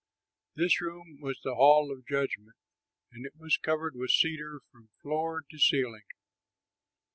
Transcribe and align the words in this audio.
This 0.55 0.81
room 0.81 1.19
was 1.21 1.39
the 1.43 1.53
Hall 1.53 1.91
of 1.91 2.07
Judgment; 2.07 2.55
and 3.11 3.23
it 3.23 3.35
was 3.37 3.57
covered 3.57 3.95
with 3.95 4.09
cedar 4.09 4.59
from 4.71 4.89
floor 5.03 5.43
to 5.51 5.59
ceiling. 5.59 6.07